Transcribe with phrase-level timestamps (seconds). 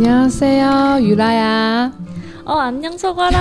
[0.00, 1.92] 안녕하세요， 유라야。
[2.44, 3.38] 哦，안녕说过了。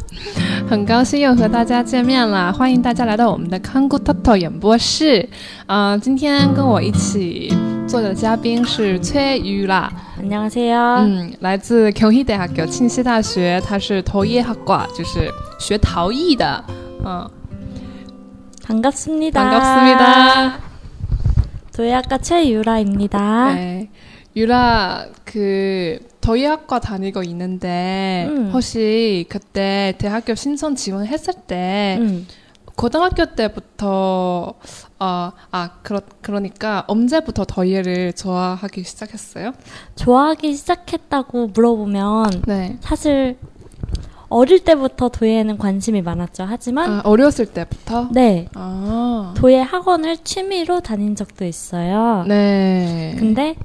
[0.69, 5.27] 很高兴又和大家见面了，欢迎大家来到我们的康古特特演播室。
[5.67, 7.53] 啊，今天跟我一起
[7.87, 9.89] 做的嘉宾是崔유라
[10.19, 16.63] 안녕하세요嗯，来自경희대학교庆熙大学，他是陶艺학과就是学陶艺的。
[17.03, 17.29] 嗯，
[18.65, 19.43] 반갑습니 다。
[19.43, 20.53] 반갑습니 다。
[21.75, 23.53] 도예학과 최유라입니다.
[23.53, 23.89] 네.
[24.36, 28.50] 유라 그 더이학과 다니고 있는데 음.
[28.52, 32.26] 혹시 그때 대학교 신청 지원했을 때 음.
[32.76, 34.54] 고등학교 때부터
[34.98, 39.52] 어, 아 그러, 그러니까 언제부터 더이를 좋아하기 시작했어요?
[39.96, 42.78] 좋아하기 시작했다고 물어보면 네.
[42.80, 43.36] 사실
[44.30, 46.46] 어릴 때부터 도예에는 관심이 많았죠.
[46.48, 48.08] 하지만 아, 어렸을 때부터?
[48.12, 48.48] 네.
[48.54, 49.34] 아.
[49.36, 52.24] 도예 학원을 취미로 다닌 적도 있어요.
[52.28, 53.16] 네.
[53.18, 53.56] 근데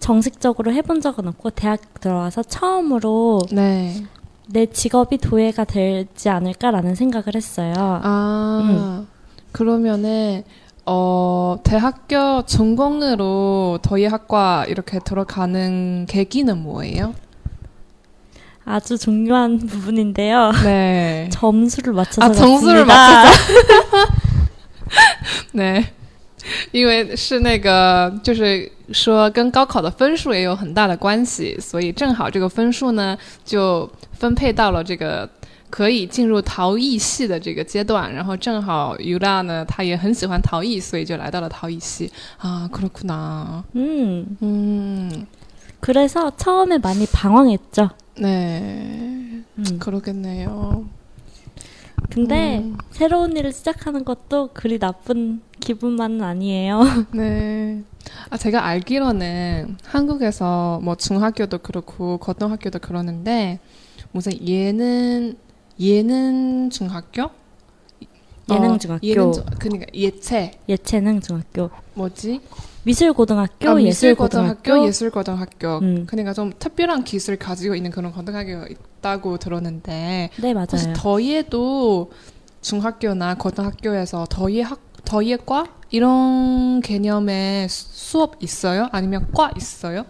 [0.00, 4.04] 정식적으로 해본 적은 없고 대학 들어와서 처음으로 네.
[4.46, 7.74] 내 직업이 도예가 되지 않을까라는 생각을 했어요.
[7.76, 8.60] 아.
[8.62, 9.08] 음.
[9.52, 10.44] 그러면은
[10.86, 17.14] 어, 대학교 전공으로 도예학과 이렇게 들어가는 계기는 뭐예요?
[18.64, 20.52] 아주 중요한 부분인데요.
[20.64, 21.28] 네.
[21.32, 23.38] 점수를 맞춰서 아, 점수를 맞춰서.
[25.54, 25.92] 对，
[26.71, 35.29] 因为是那个，就是说跟高考的分数也有很大的关系，所以正好这个分数呢，就分配到了这个
[35.69, 42.11] 可以进入陶艺系的这个阶段，然后正好 유라 呢，他也很喜欢陶艺，所以就来到了陶艺系。
[42.39, 43.63] 啊，그렇구나。
[43.73, 45.27] 嗯嗯。
[45.79, 47.89] 그래서 처음에 많이 방황했죠.
[48.15, 49.43] 네.
[49.57, 49.79] 음.
[49.79, 50.85] 그러겠네요.
[52.10, 52.76] 근데 음.
[52.90, 56.80] 새로운 일을 시작하는 것도 그리 나쁜 기분만은 아니에요.
[57.14, 57.82] 네.
[58.30, 63.60] 아, 제가 알기로는 한국에서 뭐 중학교도 그렇고 고등학교도 그러는데
[64.12, 65.34] 무슨 예능
[65.80, 67.30] 예능 중학교?
[68.50, 69.06] 예능 어, 중학교.
[69.06, 70.52] 예능 중, 그러니까 예체.
[70.68, 71.70] 예체능 중학교.
[71.94, 72.40] 뭐지?
[72.88, 75.78] 미술고등학교, 아, 예술고등학교, 예술고등학교.
[75.80, 76.06] 음.
[76.06, 80.30] 그러니까 좀 특별한 기술 가지고 있는 그런 고등학교가 있다고 들었는데.
[80.40, 80.66] 네 맞아요.
[80.72, 82.10] 혹시 더위에도
[82.62, 88.88] 중학교나 고등학교에서 더위 학 더위과 이런 개념의 수업 있어요?
[88.90, 90.04] 아니면 과 있어요?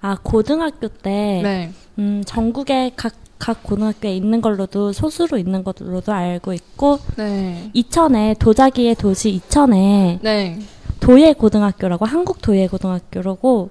[0.00, 1.72] 아 고등학교 때 네.
[1.98, 7.70] 음, 전국의 각, 각 고등학교에 있는 걸로도 소수로 있는 걸로도 알고 있고 네.
[7.72, 10.58] 이천에 도자기의 도시 이천에 네.
[10.99, 13.69] 도예 고등학교라고 한국 도예 고등학교라고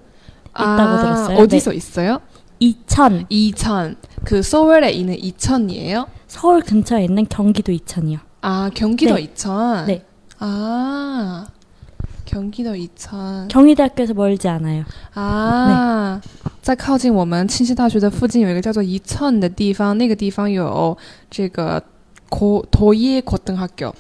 [0.50, 1.38] 있다고 아, 들었어요.
[1.38, 1.76] 어디서 네.
[1.76, 2.20] 있어요?
[2.58, 3.26] 이천.
[3.28, 3.96] 이천.
[4.24, 6.06] 그 서울에 있는 이천이에요?
[6.26, 8.18] 서울 근처에 있는 경기도 이천이요.
[8.42, 9.22] 아, 경기도 네.
[9.22, 9.86] 이천?
[9.86, 10.04] 네.
[10.38, 11.46] 아.
[12.24, 13.48] 경기도 이천.
[13.48, 14.84] 경희대학교에서 멀지 않아요.
[15.14, 16.18] 啊，
[16.62, 20.96] 在靠近我们庆熙大学的附近有一个叫做宜천的地方，那个地方有
[21.28, 21.82] 这个
[22.30, 23.92] 고, 도예 고등학교,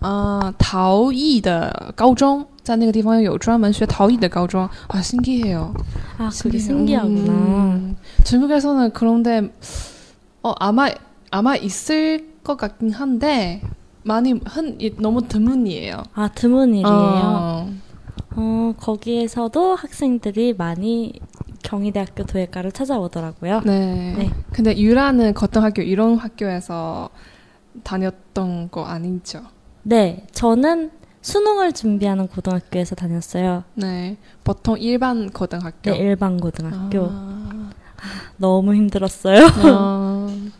[0.00, 5.72] 啊，陶艺的高中，在那个地方有专门学陶艺的高中，啊，신기해요.
[6.18, 7.32] 아, 그게 신기하구나.
[7.32, 9.50] 음, 중국에서는 그런데
[10.42, 10.90] 어, 아마
[11.30, 13.62] 아마 있을 것 같긴 한데
[14.02, 16.02] 많이 흔 너무 드문이에요.
[16.12, 16.86] 아, 드문 일이에요.
[16.90, 17.72] 어.
[18.36, 21.14] 어, 거기에서도 학생들이 많이
[21.62, 23.62] 경희대학교 도예과를 찾아오더라고요.
[23.64, 24.14] 네.
[24.18, 24.30] 네.
[24.52, 27.08] 근데 유라는 고등학교 이런 학교에서
[27.83, 29.41] 다녔던 거 아니죠?
[29.83, 30.91] 네, 저는
[31.21, 33.63] 수능을 준비하는 고등학교에서 다녔어요.
[33.75, 35.91] 네, 보통 일반 고등학교.
[35.91, 37.07] 네, 일반 고등학교.
[37.11, 37.69] 아...
[38.37, 39.47] 너무 힘들었어요.
[39.63, 40.27] 아...
[40.29, 40.51] 음.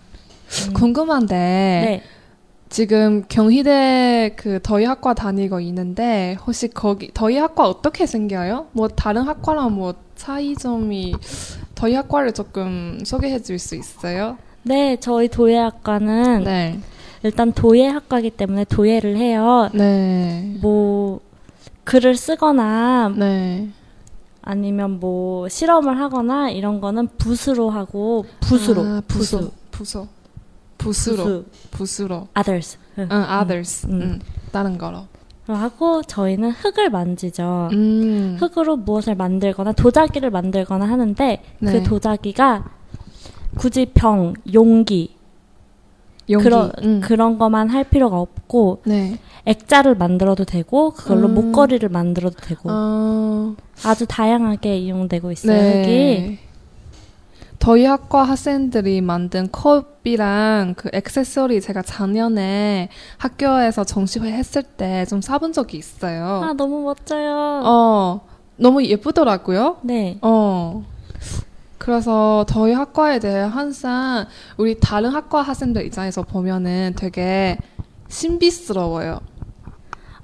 [0.73, 2.03] 궁금한데 네.
[2.69, 8.67] 지금 경희대 그 더위 학과 다니고 있는데 혹시 거기 더위 학과 어떻게 생겨요?
[8.73, 11.15] 뭐 다른 학과랑 뭐 차이점이
[11.75, 14.37] 더위 학과를 조금 소개해 줄 수 있어요?
[14.63, 16.79] 네, 저희 도예학과는 네.
[17.23, 19.69] 일단 도예학과기 때문에 도예를 해요.
[19.73, 20.57] 네.
[20.61, 21.19] 뭐
[21.83, 23.69] 글을 쓰거나 네.
[24.41, 30.07] 아니면 뭐 실험을 하거나 이런 거는 붓으로 하고 붓으로 아, 부수 부서
[30.77, 32.07] 붓으로 부수.
[32.07, 34.01] 로 others 응, 응 others 응.
[34.01, 34.19] 응.
[34.51, 35.03] 다른 거로
[35.47, 37.69] 하고 저희는 흙을 만지죠.
[37.73, 38.37] 음.
[38.39, 41.73] 흙으로 무엇을 만들거나 도자기를 만들거나 하는데 그 네.
[41.73, 42.65] 그 도자기가
[43.57, 45.15] 굳이 병, 용기
[46.29, 46.43] 용기.
[46.43, 46.99] 그런 음.
[47.01, 49.17] 그런 거만 할 필요가 없고 네.
[49.45, 51.35] 액자를 만들어도 되고 그걸로 음.
[51.35, 53.55] 목걸이를 만들어도 되고 어.
[53.83, 55.57] 아주 다양하게 이용되고 있어요.
[55.61, 55.79] 네.
[55.81, 56.39] 여기
[57.59, 62.87] 더이학과 학생들이 만든 컵이랑 그 액세서리 제가 작년에
[63.17, 66.41] 학교에서 전시회 했을 때 좀 사본 적이 있어요.
[66.43, 67.61] 아 너무 멋져요.
[67.65, 68.21] 어
[68.55, 69.77] 너무 예쁘더라고요.
[69.81, 70.17] 네.
[70.21, 70.85] 어
[71.79, 74.27] 그래서 저희 학과에 대해 항상
[74.57, 77.57] 우리 다른 학과 학생들 입장에서 보면은 되게
[78.09, 79.19] 신비스러워요.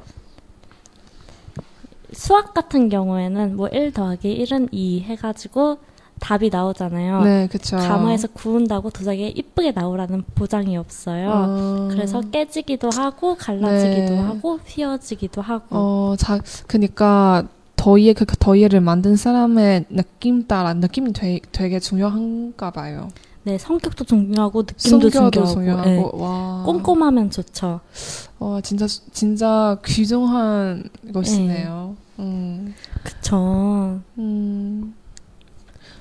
[2.27, 5.77] 수학 같은 경우에는 뭐 1 더하기 1은 2 해가지고
[6.19, 7.23] 답이 나오잖아요.
[7.23, 7.77] 네, 그쵸.
[7.77, 11.29] 가마에서 구운다고 도자기가 이쁘게 나오라는 보장이 없어요.
[11.31, 11.87] 어...
[11.89, 14.19] 그래서 깨지기도 하고 갈라지기도 네.
[14.19, 15.65] 하고 휘어지기도 하고.
[15.69, 17.47] 어, 자, 그니까
[17.77, 23.07] 더위에 그 더위를 만든 사람의 느낌 따라 느낌이 되게, 되게 중요한가 봐요.
[23.47, 25.89] 네, 성격도 중요하고 느낌도 중요하고, 중요하고.
[25.89, 26.11] 네.
[26.15, 26.63] 와.
[26.65, 27.79] 꼼꼼하면 좋죠.
[28.39, 31.95] 와, 진짜 진짜 귀중한 것이네요.
[32.17, 32.23] 네.
[32.25, 32.73] 음.
[33.05, 34.01] 그쵸.
[34.17, 34.93] 음.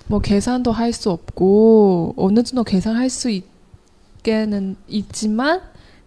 [0.08, 5.60] 뭐 계산도 할 수 없고 어느 정도 계산할 수 있게는 있지만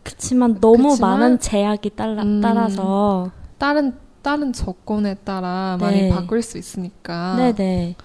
[0.04, 5.86] 그렇지만 너무 그치만, 많은 제약이 따라, 음, 따라서 다른 다른 조건에 따라 네.
[5.86, 7.36] 많이 바꿀 수 있으니까.
[7.38, 7.96] 네네.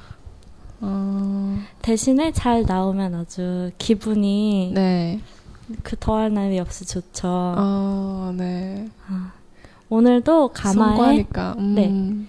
[0.80, 1.58] 어...
[1.82, 5.20] 대신에 잘 나오면 아주 기분이 네.
[5.82, 7.26] 그 더할 나위 없이 좋죠.
[7.26, 8.88] 어, 네.
[9.08, 9.32] 아.
[9.88, 11.24] 오늘도 가마에
[11.58, 11.74] 음.
[11.74, 12.26] 네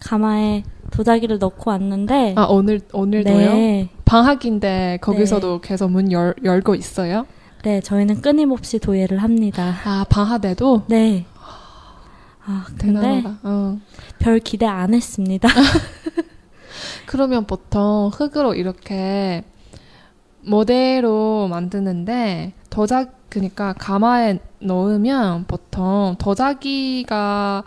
[0.00, 3.36] 가마에 도자기를 넣고 왔는데 아 오늘 오늘도요?
[3.36, 3.88] 네.
[4.04, 5.68] 방학인데 거기서도 네.
[5.68, 7.26] 계속 문 열, 열고 있어요?
[7.64, 9.74] 네, 저희는 끊임없이 도예를 합니다.
[9.84, 10.84] 아 방학에도?
[10.86, 11.26] 네.
[12.44, 13.78] 아 근데 어.
[14.18, 15.48] 별 기대 안 했습니다.
[17.08, 19.42] 그러면 보통 흙으로 이렇게
[20.42, 27.64] 모델로 만드는데 도자 그러니까 가마에 넣으면 보통 도자기가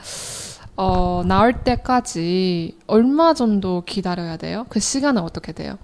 [0.78, 4.68] 어, 나올 때까지 얼마 정도 기다려야 돼요?
[4.70, 5.78] 그 시간은 어떻게 돼요?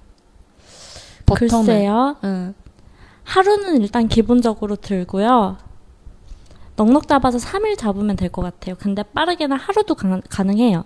[1.25, 1.65] 보통은?
[1.65, 2.15] 글쎄요.
[2.23, 2.53] 응.
[3.23, 5.57] 하루는 일단 기본적으로 들고요.
[6.75, 8.75] 넉넉 잡아서 3일 잡으면 될 것 같아요.
[8.79, 10.85] 근데 빠르게는 하루도 가, 가능해요.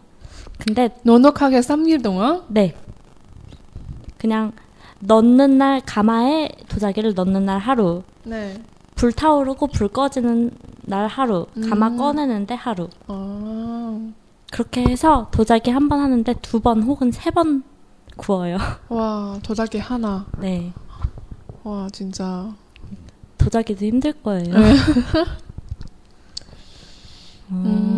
[0.57, 2.43] 근데 넉넉하게 3일 동안?
[2.47, 2.75] 네.
[4.17, 4.51] 그냥
[4.99, 8.03] 넣는 날 가마에 도자기를 넣는 날 하루.
[8.23, 8.61] 네.
[8.95, 10.51] 불 타오르고 불 꺼지는
[10.83, 11.97] 날 하루, 가마 음.
[11.97, 12.87] 꺼내는데 하루.
[13.07, 14.09] 아.
[14.51, 17.63] 그렇게 해서 도자기 한 번 하는데 두 번 혹은 세 번
[18.17, 18.57] 구워요.
[18.89, 20.25] 와, 도자기 하나.
[20.39, 20.71] 네.
[21.63, 22.53] 와, 진짜.
[23.39, 24.53] 도자기도 힘들 거예요.
[24.53, 24.75] 네.
[27.51, 27.65] 음.
[27.65, 27.90] 음.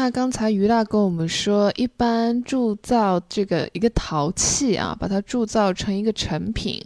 [0.00, 6.84] 那刚才于大跟我们说，一般铸造这个一个陶器啊，把它铸造成一个成品，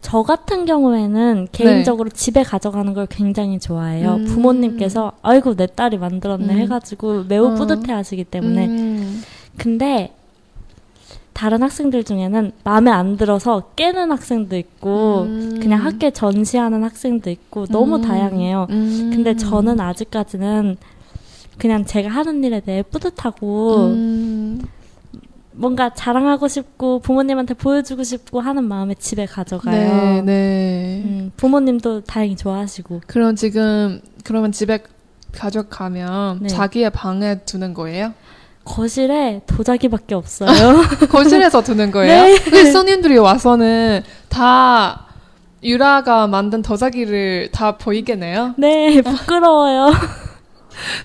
[0.00, 2.14] 저 같은 경우에는 개인적으로 네.
[2.14, 4.16] 집에 가져가는 걸 굉장히 좋아해요.
[4.16, 4.24] 음.
[4.26, 6.58] 부모님께서 아이고 내 딸이 만들었네 음.
[6.58, 7.54] 해가지고 매우 어.
[7.54, 8.66] 뿌듯해하시기 때문에.
[8.66, 9.22] 음.
[9.56, 10.14] 근데
[11.32, 15.58] 다른 학생들 중에는 마음에 안 들어서 깨는 학생도 있고 음.
[15.60, 18.02] 그냥 학교에 전시하는 학생도 있고 너무 음.
[18.02, 18.66] 다양해요.
[18.68, 19.10] 음.
[19.12, 20.76] 근데 저는 아직까지는
[21.58, 23.94] 그냥 제가 하는 일에 대해 뿌듯하고
[25.52, 29.78] 뭔가 자랑하고 싶고 부모님한테 보여주고 싶고 하는 마음에 집에 가져가요.
[29.78, 31.02] 네, 네.
[31.04, 33.02] 음, 부모님도 다행히 좋아하시고.
[33.06, 34.80] 그럼 지금 그러면 집에
[35.32, 36.48] 가져가면 네.
[36.48, 38.12] 자기의 방에 두는 거예요?
[38.64, 40.50] 거실에 도자기밖에 없어요.
[41.10, 42.22] 거실에서 두는 거예요?
[42.22, 42.38] 네.
[42.38, 45.06] 그 손님들이 와서는 다
[45.62, 48.54] 유라가 만든 도자기를 다 보이겠네요?
[48.56, 49.92] 네, 부끄러워요.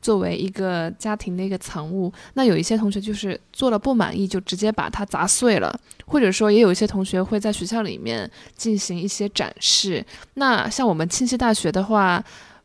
[0.00, 2.12] 作为一个家庭的一个藏物。
[2.34, 10.04] 那有一些同学就是做了不满意，就直接把它砸碎了，或者说也有一些同学会在学校里面进行一些展示。
[10.34, 12.22] 那像我们庆熙大学的话，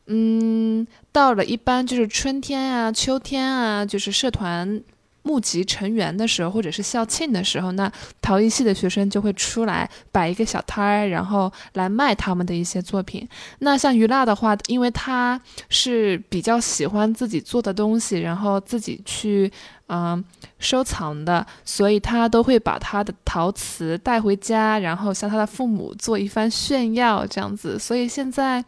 [0.07, 4.81] 嗯，到了一般就是春天啊、秋天啊，就是社团。”
[5.25, 7.91] 募集成员的时候，或者是校庆的时候，那
[8.21, 13.27] 陶艺系的学生就会出来摆一个小摊儿，然后来卖他们的一些作品。
[13.57, 19.51] 那像于娜的话，因为他是比较喜欢自己做的东西，然后自己去
[19.87, 20.23] 嗯
[20.59, 27.79] 收藏的，所以他都会把他的陶瓷带回家，然后向他的父母做一番炫耀，这样子。
[27.79, 28.63] 所以现在，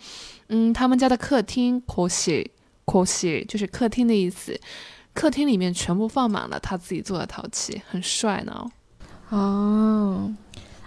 [0.47, 2.47] 嗯，他们家的客厅 cosi
[2.85, 4.59] cosi 就是客厅的意思。
[5.16, 8.70] 客厅里面全部放满了他自己做的陶器，很帅呢。
[9.30, 10.34] 啊，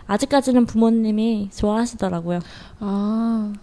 [0.08, 2.40] 아직까지는부모님이좋아하시더라고요
[2.80, 3.54] 아，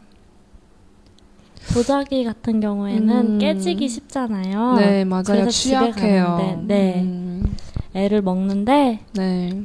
[1.73, 3.37] 도자기 같은 경우에는 음.
[3.39, 4.75] 깨지기 쉽잖아요.
[4.75, 5.23] 네, 맞아요.
[5.25, 5.91] 그래서 취약해요.
[5.93, 7.01] 집에 가는데, 네.
[7.01, 7.55] 음.
[7.93, 9.63] 애를 먹는데, 네.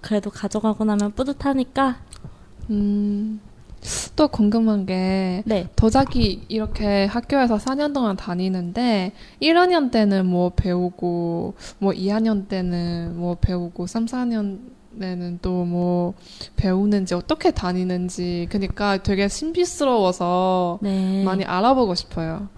[0.00, 1.96] 그래도 가져가고 나면 뿌듯하니까,
[2.70, 3.40] 음.
[4.14, 5.66] 또 궁금한 게 네.
[5.74, 13.86] 도자기 이렇게 학교에서 4년 동안 다니는데 1학년 때는 뭐 배우고 뭐 2학년 때는 뭐 배우고
[13.86, 16.14] 3, 4년에는 또 뭐
[16.56, 21.22] 배우는지 어떻게 다니는지 그러니까 되게 신비스러워서 네.
[21.24, 22.48] 많이 알아보고 싶어요.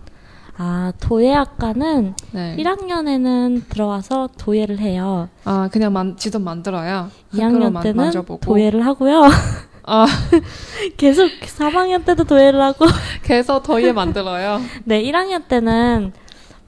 [0.56, 2.56] 아, 도예학과는 네.
[2.58, 5.28] 1학년에는 들어와서 도예를 해요.
[5.44, 7.10] 아, 그냥 만, 직접 만들어요?
[7.32, 8.40] 2학년 때는 만져보고.
[8.40, 9.22] 도예를 하고요.
[9.86, 10.06] 아,
[10.96, 12.86] 계속 3학년 때도 도예를 하고.
[13.22, 14.60] 계속 도예 만들어요?
[14.84, 16.12] 네, 1학년 때는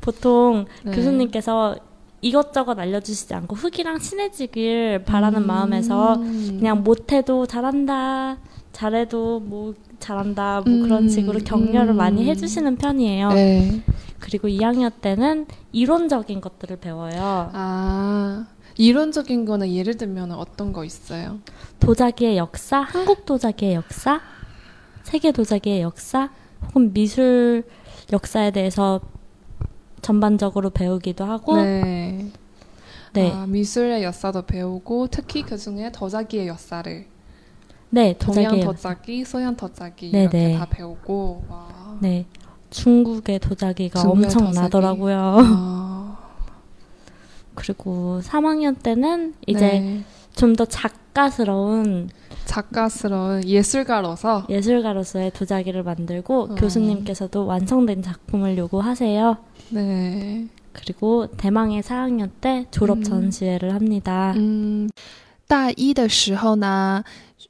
[0.01, 0.93] 보통 네.
[0.93, 1.77] 교수님께서
[2.21, 5.47] 이것저것 알려주시지 않고 흙이랑 친해지길 바라는 음.
[5.47, 8.39] 마음에서 그냥 못해도 잘한다,
[8.73, 10.83] 잘해도 뭐 잘한다, 뭐 음.
[10.83, 11.97] 그런 식으로 격려를 음.
[11.97, 13.29] 많이 해주시는 편이에요.
[13.31, 13.83] 네.
[14.19, 17.51] 그리고 2학년 때는 이론적인 것들을 배워요.
[17.53, 18.47] 아.
[18.79, 21.39] 이론적인 거는 예를 들면 어떤 거 있어요?
[21.81, 24.21] 도자기의 역사, 한국 도자기의 역사,
[25.03, 26.31] 세계 도자기의 역사,
[26.67, 27.65] 혹은 미술
[28.13, 29.01] 역사에 대해서
[30.03, 32.31] 전반적으로 배우기도 하고 네.
[33.13, 33.33] 네.
[33.33, 37.07] 아, 미술의 역사도 배우고 특히 그 중에 도자기의 역사를
[37.89, 40.23] 네, 동양 도자기, 서양 도자기 네네.
[40.25, 40.59] 이렇게 네.
[40.59, 41.97] 다 배우고 와.
[42.01, 42.27] 네.
[42.71, 44.55] 중국의 도자기가 엄청 도자기.
[44.55, 45.17] 나더라고요.
[45.19, 45.76] 아.
[47.57, 50.05] 그리고 3학년 때는 이제 네.
[50.37, 52.11] 좀더 작가스러운
[52.45, 56.55] 작가스러운 예술가로서 예술가로서의 도자기를 만들고 어.
[56.55, 59.37] 교수님께서도 완성된 작품을 요구하세요.
[59.71, 60.47] 네.
[60.73, 63.03] 그리고 대망의 4학년 때 졸업 음.
[63.03, 64.35] 전시회를 합니다.
[64.37, 64.89] 음,
[65.47, 67.03] 大一的时候呢，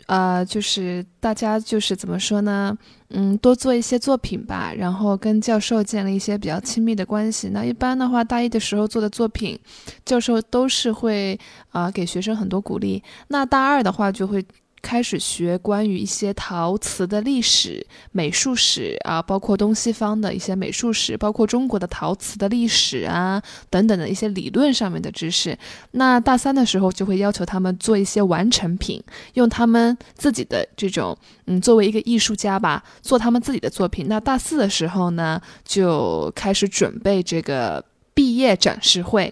[0.06, 2.76] 呃，就是大家就是怎么说呢？
[3.10, 7.48] 嗯，多做一些作品吧，然后跟教授建立一些比较亲密的关系。
[7.50, 9.58] 那一般的话，大一的时候做的作品，
[10.04, 11.38] 教授都是会
[11.70, 13.02] 啊给学生很多鼓励。
[13.28, 14.44] 那大二的话就会。
[14.85, 25.55] 开始学关于一些陶瓷的历史、美术史啊，包括东西方的一些美术史，包括中国的陶瓷的历史啊等等的一些理论上面的知识。
[25.91, 29.01] 那大三的时候就会要求他们做一些完成品，
[29.35, 31.15] 用他们自己的这种
[31.45, 34.07] 嗯，作为一个艺术家吧，做他们自己的作品。
[34.07, 39.31] 那大四的时候呢，就开始准备这个毕业展示会。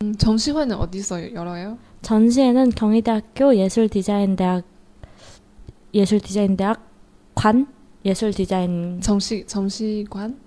[0.00, 4.65] 嗯，전시회는어디서열어요 전시회는 경희대학교 예술디자인대학
[5.93, 6.85] 예술디자인대학
[7.33, 7.67] 관
[8.05, 10.37] 예술디자인 정시 정시관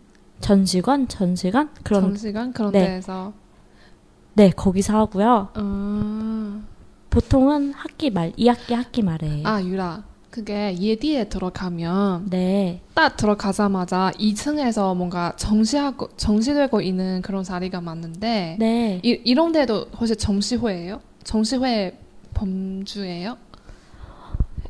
[0.41, 2.87] 전시관 전시관 그런 전시관 그런 네.
[2.87, 3.33] 데에서
[4.35, 5.49] 네 거기서 하고요.
[5.57, 6.67] 음.
[7.09, 12.83] 보통은 학기 말 2학기 학기 말에 아 유라 그게 예디에 들어가면 네.
[12.93, 19.01] 딱 들어가자마자 2층에서 뭔가 정시하고 정시되고 있는 그런 자리가 많은데 네.
[19.03, 21.01] 이, 이런 데도 혹시 정시회예요?
[21.27, 21.99] 정시회
[22.35, 23.37] 범주예요?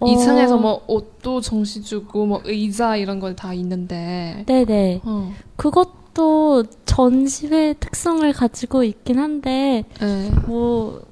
[0.01, 0.07] 어...
[0.07, 5.33] 2층에서 뭐 옷도 정시 주고 뭐 의자 이런 거 다 있는데 네네 어.
[5.57, 10.31] 그것도 전시회 특성을 가지고 있긴 한데 네.
[10.47, 11.03] 뭐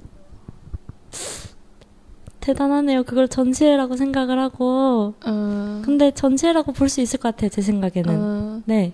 [2.41, 3.05] 대단하네요.
[3.05, 5.15] 그걸 전시회라고 생각을 하고.
[5.25, 5.83] 어.
[5.85, 7.49] 근데 전시회라고 볼 수 있을 것 같아요.
[7.49, 8.21] 제 생각에는.
[8.21, 8.61] 어.
[8.67, 8.93] 네.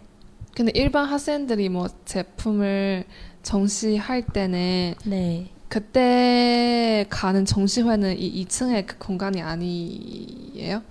[0.55, 3.05] 근데 일반 학생들이 뭐 제품을
[3.43, 5.51] 전시할 때는 네.
[5.71, 10.83] 그때 가는 전시회는 이 2층의 그 공간이 아니에요?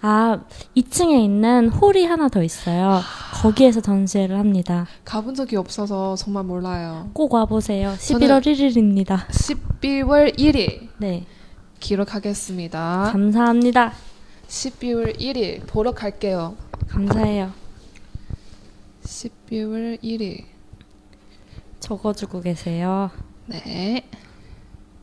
[0.00, 0.38] 아,
[0.76, 3.00] 2층에 있는 홀이 하나 더 있어요.
[3.42, 4.86] 거기에서 전시회를 합니다.
[5.04, 7.10] 가본 적이 없어서 정말 몰라요.
[7.14, 7.94] 꼭 와보세요.
[7.98, 9.26] 11월 1일입니다.
[9.26, 10.86] 12월 1일.
[10.98, 11.26] 네.
[11.80, 13.10] 기록하겠습니다.
[13.10, 13.92] 감사합니다.
[14.46, 16.54] 12월 1일 보러 갈게요.
[16.86, 17.50] 감사해요.
[19.02, 20.44] 12월 1일
[21.80, 23.10] 적어주고 계세요.
[23.46, 24.04] 네.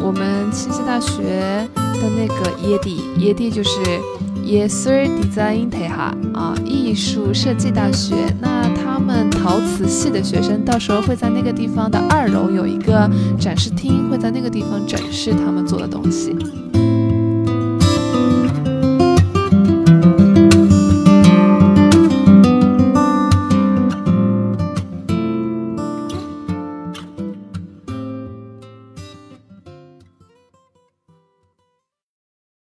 [0.00, 3.80] 我们清溪大学的那个耶蒂，耶蒂就是
[4.44, 8.14] 耶斯 design 台哈啊，艺术设计大学。
[8.40, 16.36] 那他们陶瓷系的学生到时候会在那个地方的二楼有一个展示厅，会在那个地方展示他们做的东西。